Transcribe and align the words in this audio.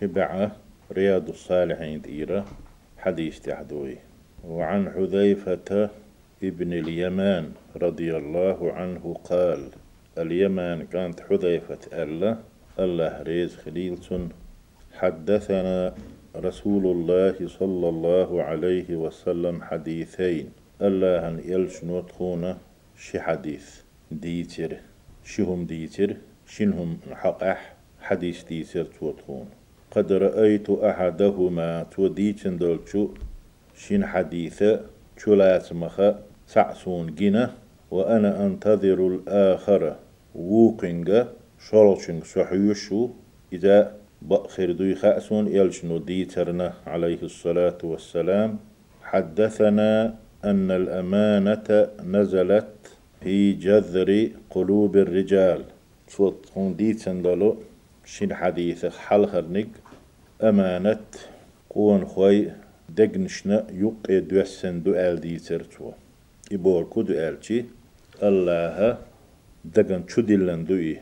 شبعة 0.00 0.56
رياض 0.92 1.28
الصالحين 1.28 2.00
ديرة 2.00 2.44
حديث 2.98 3.40
تحدوي. 3.40 3.96
وعن 4.44 4.90
حذيفة 4.90 5.90
ابن 6.42 6.72
اليمان 6.72 7.52
رضي 7.76 8.16
الله 8.16 8.72
عنه 8.72 9.16
قال 9.24 9.68
اليمان 10.18 10.86
كانت 10.86 11.20
حذيفة 11.20 11.78
ألا 12.02 12.36
الله 12.78 13.22
ريز 13.22 13.56
خليلتون 13.56 14.28
حدثنا 14.94 15.94
رسول 16.36 16.86
الله 16.86 17.48
صلى 17.48 17.88
الله 17.88 18.42
عليه 18.42 18.96
وسلم 18.96 19.62
حديثين 19.62 20.52
الله 20.82 21.28
أن 21.28 21.40
يلش 21.44 21.84
نوتخونا 21.84 22.58
شي 22.98 23.20
حديث 23.20 23.80
ديتر. 24.10 24.76
شهم 25.24 25.66
ديتر 25.66 26.16
شنهم 26.46 26.98
حقح 27.12 27.74
حديث 28.00 28.44
ديتر 28.44 28.84
توتخون 28.84 29.63
قد 29.94 30.12
رأيت 30.12 30.70
أحدهما 30.70 31.82
توديتن 31.82 32.58
دولشو 32.58 33.08
شين 33.74 34.06
حديثة 34.06 34.80
شلات 35.18 35.72
مخا 35.72 36.22
سعسون 36.46 37.14
جنا 37.14 37.50
وأنا 37.90 38.46
أنتظر 38.46 38.98
الآخر 39.06 39.96
ووقنغ 40.34 41.24
شرشنغ 41.68 42.24
صحيوشو 42.24 43.08
إذا 43.52 43.94
بأخر 44.22 44.72
دوي 44.72 44.94
خأسون 44.94 45.48
يلشنو 45.48 45.98
ديترنا 45.98 46.72
عليه 46.86 47.22
الصلاة 47.22 47.78
والسلام. 47.84 48.58
حدثنا 49.02 50.14
أن 50.44 50.70
الأمانة 50.70 51.88
نزلت 52.04 52.74
في 53.20 53.52
جذر 53.52 54.28
قلوب 54.50 54.96
الرجال. 54.96 55.60
صوت 56.08 56.50
هون 56.56 56.76
ديتن 56.76 57.22
دولو 57.22 57.56
شين 58.04 58.34
حديث 58.34 58.86
حلخرنك 58.86 59.68
أمانة 60.42 61.06
قون 61.70 62.04
خوي 62.04 62.50
دقنشنا 62.88 63.66
يقى 63.72 64.20
دوسن 64.20 64.82
دو 64.82 64.94
آل 64.94 65.20
ديتر 65.20 65.62
تو 65.62 65.92
إبور 66.52 66.84
كو 66.84 67.02
دو 67.02 67.14
آلتي 67.14 67.64
الله 68.22 68.98
دقن 69.64 70.02
شو 70.08 70.20
دلن 70.20 70.64
دوي 70.64 70.98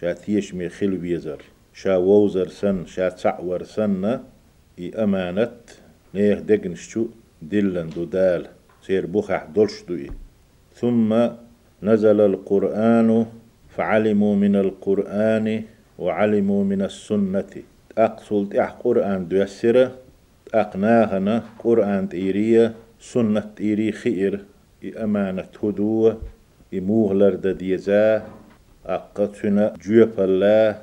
شاتيش 0.00 0.54
مي 0.54 0.68
خلو 0.68 0.96
بيزر 0.96 1.40
شا 1.74 1.96
ووزر 1.96 2.48
سن 2.48 2.86
شا 2.86 3.08
تعور 3.08 3.62
سن 3.64 4.20
إي 4.78 4.94
أمانة 4.94 5.50
نيه 6.14 6.34
دقنشو 6.34 7.06
دلن 7.42 7.90
دو 7.90 8.04
دال. 8.04 8.46
سير 8.86 9.06
بخح 9.06 9.44
دولش 9.54 9.82
دوي 9.88 10.10
ثم 10.74 11.28
نزل 11.82 12.20
القرآن 12.20 13.26
فعلموا 13.68 14.34
من 14.36 14.56
القرآن 14.56 15.62
وعلموا 15.98 16.64
من 16.64 16.82
السنة. 16.82 17.52
أقصل 17.98 18.48
تح 18.48 18.70
قرآن 18.84 19.28
دوسرة 19.28 19.94
أقناهنا 20.54 21.42
قرآن 21.58 22.08
تيرية 22.08 22.74
سنة 23.00 23.50
تيري 23.56 23.92
خير 23.92 24.44
أمانة 24.96 25.48
هدوة 25.62 26.20
إموغلر 26.74 27.34
دديزا 27.34 28.26
أقتنا 28.86 29.74
جوب 29.82 30.20
الله 30.20 30.78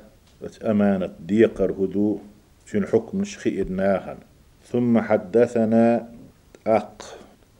أمانة 0.64 1.10
ديقر 1.26 1.70
هدوء 1.72 2.20
تن 2.72 2.86
حكم 2.86 3.24
خير 3.24 3.68
ناهن 3.68 4.16
ثم 4.66 5.00
حدثنا 5.00 6.08
أق 6.66 7.02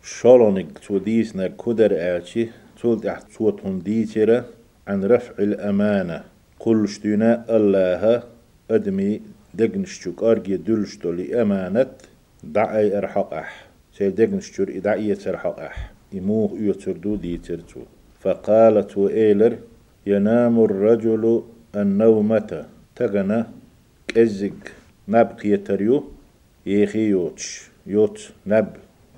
شولونك 0.03 0.79
توديسنا 0.79 1.47
كدر 1.49 2.17
آتي 2.17 2.51
تولد 2.81 3.07
أحت 3.07 3.31
صوتهم 3.31 3.79
ديترة 3.79 4.45
عن 4.89 5.05
رفع 5.05 5.35
الأمانة. 5.39 6.25
كل 6.59 6.89
شتنا 6.89 7.45
الله 7.57 8.23
أدمي 8.71 9.21
دقنشتوك 9.59 10.23
أرجي 10.23 10.57
دلشتو 10.57 11.13
لأمانة 11.13 11.93
دعي 12.45 12.99
أرحق 12.99 13.35
أح 13.35 13.67
سي 13.93 14.11
دقنشتور 14.11 14.69
إدعية 14.69 15.19
أرحق 15.27 15.61
أح 15.61 15.93
إموه 16.15 16.51
يتردو 16.61 17.17
ديترتو 17.17 17.81
فقالت 18.21 18.99
وإيلر 18.99 19.55
ينام 20.07 20.65
الرجل 20.65 21.43
النومة. 21.77 22.67
تغنى 22.97 23.45
كزق 24.09 24.61
نبقي 25.09 25.57
تريو 25.57 26.05
يخي 26.67 27.09
يوتش 27.09 27.71
يوت 27.87 28.19
نب 28.47 28.69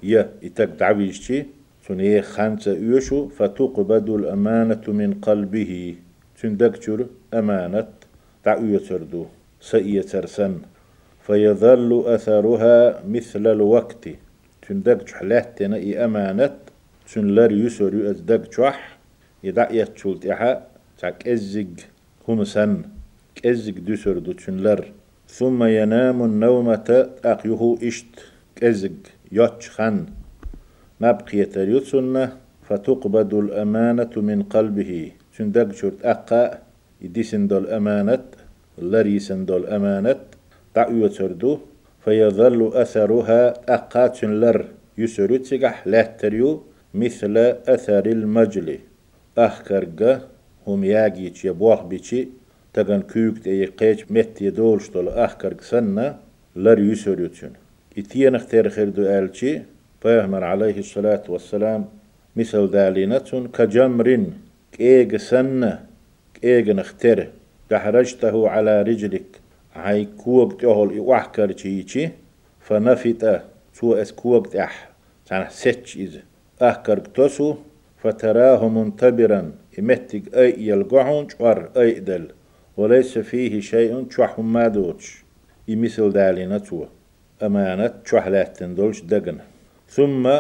يا 0.03 0.33
إتك 0.45 0.69
دعويشتي 0.69 1.47
تنيه 1.89 2.21
خمسة 2.21 2.73
يوشو 2.73 3.29
فتقبض 3.29 4.11
الأمانة 4.11 4.85
من 4.89 5.15
قلبه. 5.15 5.95
تندكتر 6.43 7.07
أمانة 7.35 7.89
دعوية 8.45 8.89
سئية 9.61 10.03
ترسن 10.03 10.59
فيظل 11.27 12.05
أثرها 12.07 13.03
مثل 13.09 13.47
الوقت. 13.47 14.09
تندك 14.69 15.11
حلاتنا 15.11 15.77
إي 15.77 16.05
أمانة 16.05 16.57
تنلر 17.13 17.53
يسر 17.53 17.95
يأزدك 17.95 18.53
شح 18.53 18.99
يدع 19.45 19.71
يتشولت 19.71 20.27
إحا 20.27 20.67
تاك 20.99 21.29
أزق 21.29 21.75
هم 22.29 22.45
سن 22.45 22.83
كأزق 23.35 23.75
دسر 23.89 24.19
دو 24.19 24.33
تنلر 24.33 24.93
ثم 25.29 25.65
ينام 25.65 26.25
النومة 26.25 26.89
أقيه 27.25 27.77
إشت. 27.83 28.15
كأزق 28.57 28.99
يوتش 29.33 29.71
خن 29.71 30.07
بقية 31.01 31.55
يتسنة 31.57 32.37
فتقبض 32.69 33.35
الأمانة 33.35 34.15
من 34.17 34.43
قلبه. 34.43 35.13
تندق 35.39 35.73
شرط 35.73 35.99
أقا 36.03 36.59
يدسن 37.03 37.47
دول 37.47 37.67
أمانة 37.67 38.25
لريسن 38.79 39.45
دول 39.45 39.67
أمانة 39.67 40.17
دعوة 40.77 41.09
تردو 41.09 41.59
فيظل 42.05 42.71
أثرها 42.75 43.55
أقات 43.75 44.25
لر. 44.25 44.65
يسرو 44.99 45.37
تسقح 45.37 45.87
لا 45.87 46.03
تريو 46.03 46.63
مثل 46.95 47.37
أثر 47.69 48.07
المجل 48.07 48.79
أخكرقة 49.39 50.21
هم 50.67 50.85
ياجيش 50.85 51.45
يبوخ 51.45 51.83
بيشي. 51.83 52.29
تغن 52.75 53.03
كوك 53.03 53.39
تي 53.39 53.67
قيج 53.67 54.05
مت 54.11 54.43
يدولش 54.43 54.89
دول 54.89 55.09
أخكرق 55.09 55.61
سنة 55.61 56.17
لر 56.57 56.79
يسرو 56.79 57.27
تشن 57.27 57.51
إتيان 57.99 58.35
اختير 58.35 58.69
خير 58.69 58.89
دو 58.89 59.03
آلشي 59.03 59.63
فيهمر 60.03 60.45
عليه 60.45 60.79
الصلاة 60.79 61.25
والسلام. 61.29 61.85
مثل 62.37 62.71
دالينة 62.71 63.49
كجمر 63.55 64.27
كيغ 64.73 65.17
سنة 65.17 65.85
كيغ 66.41 66.73
نختره 66.73 67.29
دحرجته 67.71 68.49
على 68.49 68.83
رجلك. 68.83 69.41
هاي 69.75 70.05
كوغ 70.05 70.53
تهول 70.53 70.99
إوحكر 70.99 71.53
تشيشي 71.53 72.09
فنفت 72.61 73.43
تو 73.81 73.95
اس 73.95 74.13
كوغ 74.13 74.43
تح 74.43 74.89
تان 75.27 75.47
ستش 75.49 75.97
إذ 75.97 76.17
أحكر 76.63 76.99
تسو 76.99 77.57
فتراه 78.03 78.69
منتبرا. 78.69 79.53
إمتك 79.79 80.35
أي 80.35 80.55
يلقعون 80.59 81.29
شوار 81.29 81.71
أي 81.77 81.93
دل. 82.01 82.29
وليس 82.77 83.19
فيه 83.19 83.61
شيء 83.61 84.07
شوح 84.11 84.39
ما 84.39 84.69
دوتش 84.69 85.25
يمثل 85.69 86.13
دالينا 86.13 86.59
تو 86.59 86.85
أمانة 87.43 87.95
شوح 88.05 88.27
لاتن 88.27 88.75
دولش 88.75 89.01
دقن. 89.01 89.39
ثم 89.89 90.31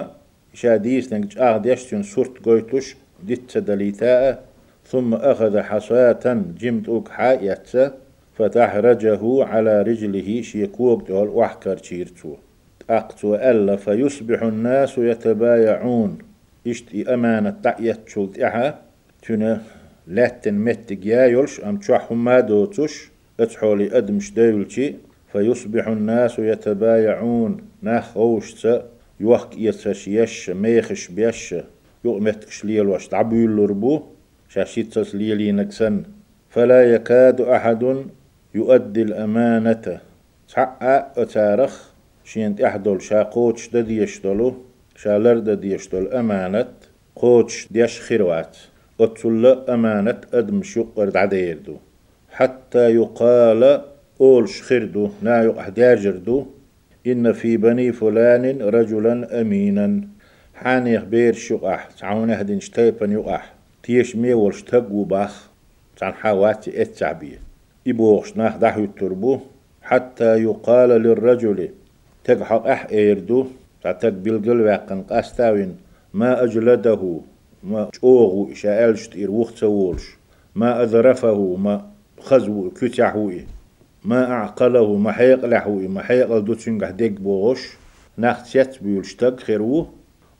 شاديس 0.54 1.12
نجج 1.12 1.38
أغديشتن 1.38 2.02
سورت 2.02 2.44
قويتوش. 2.44 2.96
ديت 3.22 3.58
دليتاء 3.58 4.44
ثم 4.88 5.14
أخذ 5.14 5.60
حصاة 5.60 6.42
جمت 6.58 6.88
أكحا 6.88 7.56
فتحرجه 8.38 9.44
على 9.44 9.82
رجله 9.82 10.42
شيكوك 10.42 11.08
دول 11.08 11.28
وحكر 11.28 11.76
شيرتو. 11.82 12.34
أقتو 12.90 13.34
ألا 13.34 13.76
فيصبح 13.76 14.42
الناس 14.42 14.98
يتبايعون. 14.98 16.18
إشتي 16.66 17.14
أمانة 17.14 17.56
تعيت 17.62 18.08
شلت 18.08 18.38
إحا 18.38 18.78
تنا 19.22 19.62
لاتن 20.06 20.54
متك 20.54 21.06
يا 21.06 21.26
يلش 21.26 21.60
أم 21.60 21.76
تشوحهم 21.76 22.24
ما 22.24 22.40
دوتوش. 22.40 23.10
أتحولي 23.40 23.98
أدمش 23.98 24.32
دايلشي 24.32 24.94
فيصبح 25.32 25.88
الناس 25.88 26.38
يتبايعون. 26.38 27.56
ناخ 27.82 28.16
أوشتا 28.16 28.86
يوخك 29.20 29.58
يتسش 29.58 30.08
يش 30.08 30.50
ميخش 30.50 31.08
بيش. 31.08 31.54
يؤمتكش 32.04 32.64
ليل 32.64 32.86
واش 32.86 33.08
تعبيل 33.08 33.56
لربو 34.46 34.54
شاشيتس 34.54 35.14
ليلي 35.14 35.52
نكسن 35.52 36.02
فلا 36.50 36.94
يكاد 36.94 37.40
أحد 37.40 38.04
يؤدي 38.54 39.02
الأمانة. 39.02 40.00
تحقق 40.48 41.18
أتارخ. 41.18 41.90
شين 42.24 42.64
أحدول 42.64 43.02
شا 43.02 43.22
قوتش 43.22 43.68
دا 43.68 43.80
ديشتولو. 43.80 44.54
شا 44.96 45.18
لرد 45.18 45.50
ديشتول 45.60 46.08
أمانة 46.12 46.68
قوتش 47.16 47.68
ديش 47.70 48.00
خيروات 48.00 48.56
أتسل 49.00 49.46
أمانة 49.68 50.20
أدم 50.32 50.62
شقر 50.62 51.18
عديردو. 51.18 51.76
حتى 52.30 52.94
يقال 52.94 53.82
أولش 54.20 54.62
خردو 54.62 55.10
نا 55.22 55.42
يقح 55.42 55.70
إن 57.06 57.32
في 57.32 57.56
بني 57.56 57.92
فلان 57.92 58.62
رجلا 58.62 59.40
أمينا. 59.40 60.08
حان 60.54 60.86
يخبير 60.86 61.34
شقح 61.34 61.88
تعاون 62.00 62.30
هدين 62.30 62.60
شتيبن 62.60 63.12
يقح 63.12 63.55
تيش 63.86 64.16
مي 64.16 64.34
ولش 64.34 64.62
تقو 64.62 65.04
باخ 65.04 65.50
تعن 65.96 66.14
حواتي 66.14 66.82
اتعبيه 66.82 67.38
إبوغش 67.86 68.36
ناخ 68.36 68.56
دحو 68.56 68.84
التربو 68.84 69.40
حتى 69.82 70.42
يقال 70.42 70.88
للرجل 70.88 71.70
تقحق 72.24 72.66
أح 72.66 72.86
إيردو 72.90 73.46
تعتق 73.82 74.08
بالقل 74.08 74.60
واقن 74.60 75.02
قاستاوين 75.02 75.76
ما 76.14 76.44
أجلده 76.44 77.20
ما 77.62 77.90
أوغو 78.04 78.54
شاءلشت 78.54 79.16
إير 79.16 79.30
وختولش 79.30 80.04
ما 80.54 80.82
أذرفه 80.82 81.56
ما 81.56 81.86
خزو 82.20 82.70
كتعهوي 82.70 83.46
ما 84.04 84.30
أعقله 84.32 84.96
ما 84.96 85.12
حيقلحوي 85.12 85.88
ما 85.88 86.02
حيقل 86.02 86.44
دوتشنقح 86.44 86.90
ديك 86.90 87.12
بوغش 87.12 87.68
نختيت 88.18 88.82
بيولشتق 88.82 89.40
خيروه 89.40 89.92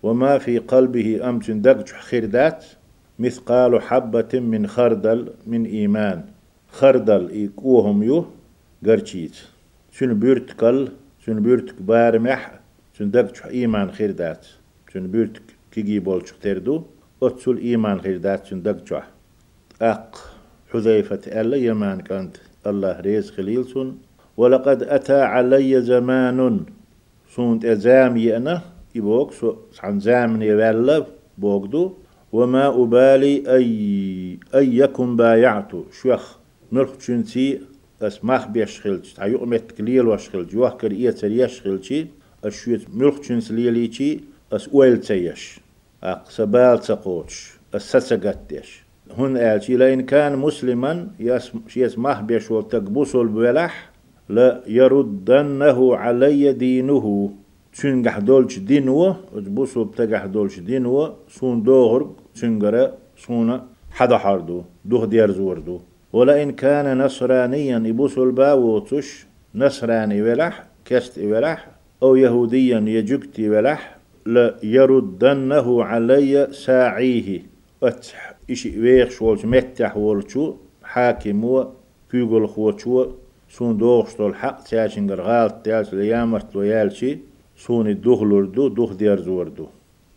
وما 0.02 0.38
في 0.38 0.58
قلبه 0.58 1.28
أمتن 1.28 1.60
دقج 1.60 1.88
خردات 1.88 2.64
مثقال 3.18 3.82
حبة 3.82 4.40
من 4.40 4.66
خردل 4.66 5.32
من 5.46 5.64
إيمان. 5.64 6.24
خردل 6.68 7.28
إيكوهم 7.28 8.02
يو 8.02 8.26
قرشيت. 8.86 9.36
شنو 9.90 10.14
بيرتكل 10.14 10.88
شنو 11.24 11.40
بيرتك 11.40 11.82
بارمح 11.82 12.60
شنو 12.92 13.08
دقج 13.08 13.38
إيمان 13.46 13.90
خردات 13.90 14.46
شنو 14.92 15.08
بيرتك 15.08 15.42
كيجي 15.72 15.98
بولش 16.00 16.32
تردو 16.42 16.82
أتسول 17.22 17.58
إيمان 17.58 18.00
خردات 18.00 18.46
شنو 18.46 18.60
دقج 18.60 19.00
أق 19.82 20.16
حذيفة 20.72 21.40
ألا 21.40 21.56
يمان 21.56 22.00
كانت. 22.00 22.36
الله 22.66 23.00
ريز 23.00 23.30
خليلسون 23.30 23.98
ولقد 24.36 24.82
أتى 24.82 25.20
علي 25.20 25.80
زمان. 25.80 26.66
سونت 27.34 27.64
أزامي 27.64 28.36
أنا 28.36 28.62
يبوك 28.94 29.32
سو 29.32 29.56
عن 29.82 30.00
زامن 30.00 30.42
يولا 30.42 31.06
بوكدو 31.38 31.92
وما 32.36 32.82
أبالي 32.82 33.34
أي 33.56 34.38
أيكم 34.54 35.16
بايعت. 35.16 35.72
شوخ 36.02 36.36
ملخ 36.72 36.96
تشنتي 36.96 37.60
اسمح 38.02 38.46
بيشخلش 38.46 39.12
تعيق 39.12 39.42
مت 39.42 39.72
كليل 39.72 40.06
وشخلش 40.08 40.52
يوه 40.54 40.70
كرية 40.70 41.10
تريش 41.10 41.60
خلشي 41.60 42.06
أشويت 42.44 42.82
ملخ 42.94 43.20
تشنس 43.20 43.50
ليليشي 43.50 44.20
أس 44.52 44.68
أويل 44.68 45.00
تيش 45.00 45.60
أق 46.02 46.30
سبال 46.30 46.78
تقوتش 46.78 47.52
السسقتش 47.74 48.82
هن 49.18 49.38
قال 49.38 49.60
لئن 49.68 50.00
كان 50.00 50.38
مسلما 50.38 51.08
يسمح 51.76 52.20
بيشول 52.20 52.68
تقبوسو 52.68 53.22
البلح 53.22 53.90
لا 54.28 54.62
يردنه 54.66 55.96
علي 55.96 56.52
دينه. 56.52 57.34
تشنجح 57.76 58.18
دولش 58.18 58.58
دينو 58.58 59.14
بوسو 59.32 59.84
بتجح 59.84 60.24
دولش 60.26 60.58
دينو 60.58 61.12
سون 61.28 61.62
دوغر 61.62 62.02
تشنجرا 62.34 62.84
سونا 63.16 63.56
حدا 63.90 64.18
حردو 64.18 64.62
دوه 64.84 65.06
ديار 65.06 65.30
زوردو. 65.30 65.80
ولئن 66.12 66.50
كان 66.52 66.98
نصرانيا 66.98 67.78
يبوسو 67.86 68.24
الباوتش 68.24 69.26
نصراني 69.54 70.22
ولح 70.22 70.66
كست 70.84 71.18
ولح 71.18 71.68
أو 72.02 72.16
يهوديا 72.16 72.78
يجكتي 72.78 73.48
ولح 73.50 73.96
ليردنه 74.26 75.84
علي 75.84 76.48
ساعيه 76.52 77.42
أتح 77.82 78.34
إشي 78.50 78.80
ويخ 78.80 79.10
شولش 79.10 79.44
متح 79.44 79.92
حاكم 80.82 81.44
و 81.44 81.66
كيغل 82.10 82.48
خوتشو 82.48 83.06
سون 83.48 83.76
دوغشتول 83.76 84.34
حق 84.34 84.62
تاشنجر 84.64 85.20
غالت 85.20 85.64
تاش 85.64 85.94
ليامرت 85.94 86.56
ويالشي 87.56 87.66
سون 87.66 87.86
الدخلردو 87.88 88.68
دخ 88.68 88.92
ديار 88.92 89.20
زوردو. 89.20 89.66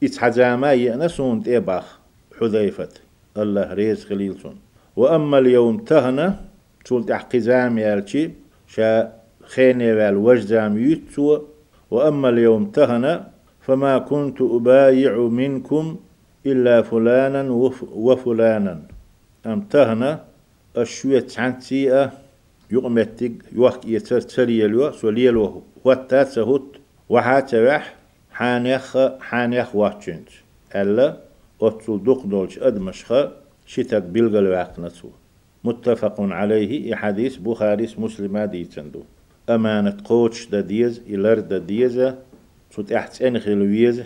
إتحجاما 0.03 0.73
يأنا 0.73 1.07
سون 1.07 1.43
تيباخ 1.43 1.99
حذيفة. 2.39 2.89
الله 3.37 3.73
ريز 3.73 4.05
خليلسون 4.05 4.55
وأما 4.95 5.37
اليوم 5.37 5.77
تهنا 5.77 6.39
تقول 6.85 7.05
تحقزام 7.05 7.77
يالشي 7.77 8.31
شا 8.67 9.13
خيني 9.41 9.93
والوجزام 9.93 10.77
يتسو. 10.77 11.39
وأما 11.91 12.29
اليوم 12.29 12.65
تهنا 12.65 13.29
فما 13.61 13.97
كنت 13.97 14.41
أبايع 14.41 15.17
منكم 15.17 15.97
إلا 16.45 16.81
فلانا 16.81 17.51
وفلانا. 17.93 18.81
أم 19.45 19.61
تهنا 19.61 20.23
الشوية 20.77 21.19
تعنتيئة 21.19 22.11
يقمتك 22.71 23.33
يوحك 23.51 23.85
يتسريلو 23.85 24.91
سوليلو 24.91 25.61
واتات 25.85 26.27
سهوت 26.27 26.75
وحاتوح 27.09 27.95
حانيخ 28.31 28.97
حانيخ 29.19 29.75
واتشنج 29.75 30.27
ألا 30.75 31.17
أتصل 31.61 32.03
دقدولش 32.03 32.59
أدمشخ 32.59 33.27
شتك 33.65 34.03
بلغل 34.03 34.47
واقنتو 34.47 35.09
متفق 35.63 36.15
عليه 36.19 36.95
حديث 36.95 37.35
بخاري 37.37 37.87
مسلم 37.97 38.37
ديتندو. 38.37 39.03
أمانة 39.49 39.97
قوتش 40.05 40.45
دا 40.45 40.61
ديز 40.61 41.01
إلر 41.09 41.39
دا 41.39 41.57
ديزة 41.57 42.15
تut 42.75 42.91
أحسن 42.91 43.39
خلويز 43.39 44.03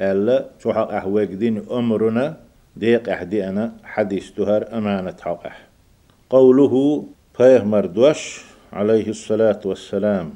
ألا 0.00 0.46
تحق 0.60 0.92
أحواك 0.92 1.28
دين 1.28 1.68
أمرنا 1.70 2.36
ديق 2.76 3.08
أحدي 3.08 3.48
أنا 3.48 3.72
حديث 3.84 4.30
تهر 4.30 4.78
أمانة 4.78 5.16
حقح. 5.20 5.66
قوله 6.30 7.04
فيهمر 7.36 7.86
دوش 7.86 8.44
عليه 8.72 9.08
الصلاة 9.08 9.60
والسلام. 9.64 10.30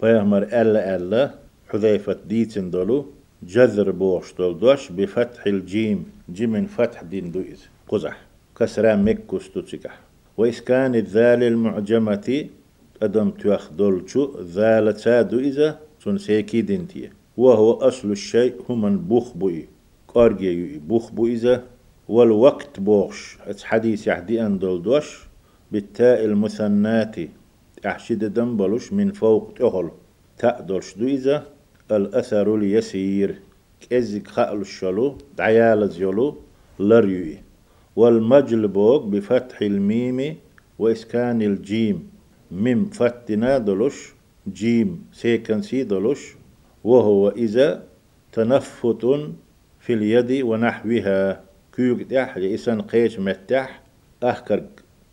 فيهمر 0.00 0.42
ألا 0.42 0.96
ألا 0.96 1.43
حذيفة 1.74 2.16
ديتن 2.28 2.70
دولو 2.70 3.06
جذر 3.42 3.90
بوش 3.90 4.34
دوش 4.38 4.92
بفتح 4.92 5.46
الجيم 5.46 6.04
جيم 6.32 6.66
فتح 6.66 7.02
دين 7.02 7.30
دويز 7.32 7.68
قزح. 7.88 8.16
كسرا 8.58 8.96
مكوس 8.96 9.50
تتسكح 9.50 10.00
وإسكان 10.38 10.94
الذال 10.94 11.42
المعجمة 11.42 12.46
أدم 13.02 13.30
تيخ 13.30 13.70
دولشو 13.78 14.40
ذال 14.40 14.96
تادو 14.96 15.38
إذا 15.38 15.78
سنسيكي 16.04 16.60
دينتي 16.62 17.10
وهو 17.36 17.72
أصل 17.72 18.10
الشيء 18.10 18.54
هم 18.68 18.98
بوخ 18.98 19.36
بوي 19.36 19.68
قارجي 20.08 20.78
بوخ 20.78 21.10
بوي 21.12 21.32
إذا 21.32 21.64
والوقت 22.08 22.80
بوش 22.80 23.38
حديث 23.62 24.06
يحدي 24.06 24.46
أن 24.46 24.58
دوش 24.58 25.08
بالتاء 25.72 26.24
المثنات 26.24 27.16
أحشد 27.86 28.24
دنبلوش 28.34 28.92
من 28.92 29.12
فوق 29.12 29.52
تأهل. 29.58 29.90
تاء 30.38 30.60
دولش 30.62 30.94
دو 30.94 31.06
إذا 31.06 31.53
الأثر 31.90 32.54
اليسير. 32.54 33.40
كزك 33.90 34.28
خأل 34.28 34.60
الشلو 34.60 35.18
دعيال 35.36 35.88
زيولو 35.88 36.36
لريوي. 36.78 37.38
والمجلبوك 37.96 39.02
بفتح 39.04 39.62
الميم 39.62 40.36
وإسكان 40.78 41.42
الجيم. 41.42 42.08
ميم 42.50 42.84
فتنا 42.84 43.58
دلوش 43.58 44.14
جيم 44.52 45.06
سيكن 45.12 45.62
سي 45.62 45.84
دلوش 45.84 46.34
وهو 46.84 47.28
إذا 47.28 47.82
تنفت 48.32 49.04
في 49.80 49.92
اليد 49.92 50.42
ونحوها. 50.42 51.40
كيوك 51.76 52.02
تح 52.02 52.38
لإسان 52.38 52.82
قيش 52.82 53.18
متح 53.18 53.82
أحكر 54.24 54.62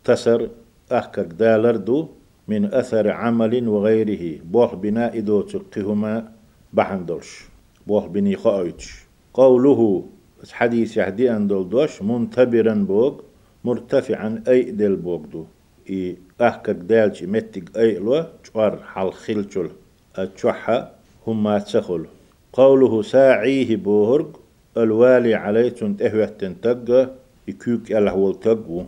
تسر 0.04 0.50
أحكر 0.92 1.22
دالر 1.22 1.76
دو 1.76 2.08
من 2.48 2.64
أثر 2.64 3.10
عمل 3.10 3.68
وغيره. 3.68 4.40
بوح 4.44 4.74
بناء 4.74 5.20
دو 5.20 5.40
تقهما 5.40 6.32
بحندلش 6.72 7.44
بوح 7.86 8.06
بني 8.06 8.36
خايتش 8.36 8.94
قوله 9.34 10.06
حديث 10.52 10.96
يهدي 10.96 11.30
أن 11.36 11.46
دوش 11.46 12.02
منتبرا 12.02 12.74
بوغ 12.74 13.20
مرتفعا 13.64 14.44
أي 14.48 14.62
دل 14.62 14.96
بوغ 14.96 15.20
دو. 15.32 15.44
إي 15.90 16.16
أحكك 16.40 16.70
دالش 16.74 17.22
متك 17.22 17.76
أي 17.76 17.98
لو 17.98 18.24
جوار 18.54 18.82
حال 18.82 19.12
خلچل 19.12 19.68
أتشوحا 20.16 20.90
هما 21.26 21.58
تسخل 21.58 22.06
قوله 22.52 23.02
ساعيه 23.02 23.76
بوهرغ 23.76 24.28
الوالي 24.76 25.34
عليتون 25.34 25.96
تهوه 25.96 26.26
تنتقى 26.26 27.10
يكوك 27.48 27.92
الله 27.92 28.14
والتقو 28.14 28.84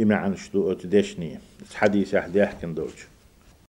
إما 0.00 0.14
عن 0.14 0.36
شتو 0.36 0.72
أتدشني 0.72 1.38
حديث 1.74 2.14
يهدي 2.14 2.44
أحكن 2.44 2.74
دوش 2.74 3.06